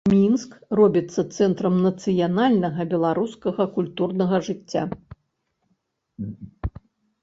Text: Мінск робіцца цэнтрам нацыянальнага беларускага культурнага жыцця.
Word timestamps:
Мінск 0.11 0.53
робіцца 0.79 1.25
цэнтрам 1.39 1.75
нацыянальнага 1.87 2.81
беларускага 2.95 3.63
культурнага 3.79 4.43
жыцця. 4.51 4.91